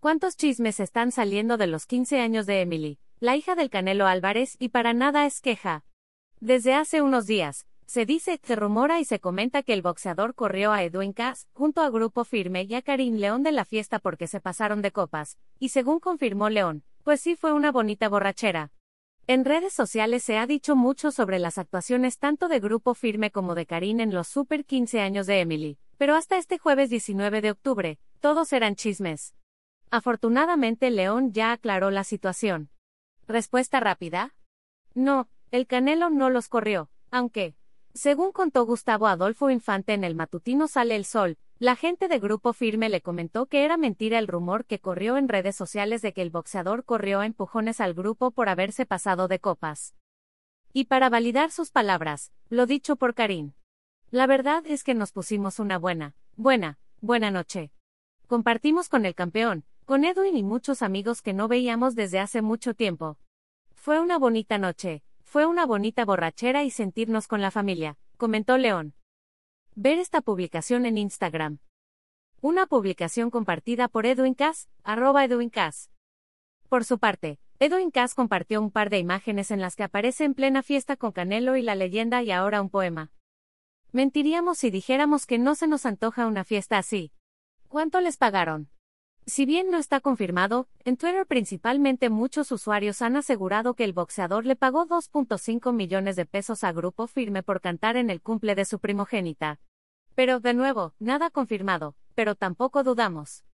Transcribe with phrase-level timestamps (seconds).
[0.00, 4.54] ¿Cuántos chismes están saliendo de los 15 años de Emily, la hija del Canelo Álvarez,
[4.60, 5.84] y para nada es queja?
[6.38, 10.70] Desde hace unos días, se dice, se rumora y se comenta que el boxeador corrió
[10.70, 14.28] a Edwin Cass, junto a Grupo Firme y a Karim León de la fiesta porque
[14.28, 18.70] se pasaron de copas, y según confirmó León, pues sí fue una bonita borrachera.
[19.26, 23.56] En redes sociales se ha dicho mucho sobre las actuaciones tanto de Grupo Firme como
[23.56, 27.50] de Karim en los Super 15 años de Emily, pero hasta este jueves 19 de
[27.50, 29.34] octubre, todos eran chismes.
[29.90, 32.70] Afortunadamente León ya aclaró la situación.
[33.26, 34.34] ¿Respuesta rápida?
[34.94, 37.54] No, el Canelo no los corrió, aunque,
[37.94, 42.52] según contó Gustavo Adolfo Infante en el matutino Sale el Sol, la gente de Grupo
[42.52, 46.22] Firme le comentó que era mentira el rumor que corrió en redes sociales de que
[46.22, 49.96] el boxeador corrió a empujones al grupo por haberse pasado de copas.
[50.72, 53.54] Y para validar sus palabras, lo dicho por Karim.
[54.10, 57.72] La verdad es que nos pusimos una buena, buena, buena noche.
[58.28, 62.74] Compartimos con el campeón, con Edwin y muchos amigos que no veíamos desde hace mucho
[62.74, 63.16] tiempo.
[63.72, 68.92] Fue una bonita noche, fue una bonita borrachera y sentirnos con la familia, comentó León.
[69.74, 71.60] Ver esta publicación en Instagram.
[72.42, 75.90] Una publicación compartida por Edwin Cass, arroba Edwin Cass.
[76.68, 80.34] Por su parte, Edwin Cass compartió un par de imágenes en las que aparece en
[80.34, 83.10] plena fiesta con Canelo y la leyenda y ahora un poema.
[83.92, 87.10] Mentiríamos si dijéramos que no se nos antoja una fiesta así.
[87.68, 88.68] ¿Cuánto les pagaron?
[89.28, 94.46] Si bien no está confirmado, en Twitter principalmente muchos usuarios han asegurado que el boxeador
[94.46, 98.64] le pagó 2.5 millones de pesos a Grupo Firme por cantar en el cumple de
[98.64, 99.60] su primogénita.
[100.14, 103.44] Pero, de nuevo, nada confirmado, pero tampoco dudamos.